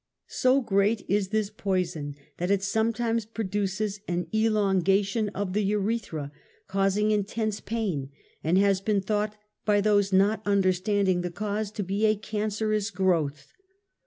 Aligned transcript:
So 0.25 0.61
great 0.61 1.05
is 1.07 1.27
this 1.27 1.51
poison 1.51 2.15
that 2.37 2.49
it 2.49 2.63
sometimes 2.63 3.23
produces 3.23 3.99
an 4.07 4.25
elongation 4.33 5.29
of 5.35 5.53
the 5.53 5.61
urethra, 5.61 6.31
causing 6.67 7.11
in 7.11 7.23
tense 7.23 7.59
pain, 7.59 8.09
and 8.43 8.57
has 8.57 8.81
been 8.81 9.01
thought 9.01 9.35
by 9.63 9.79
those 9.79 10.11
not 10.11 10.41
un 10.43 10.63
derstanding 10.63 11.21
the 11.21 11.29
cause 11.29 11.69
to 11.73 11.83
be 11.83 12.07
a 12.07 12.15
cancerous 12.15 12.89
growth. 12.89 13.53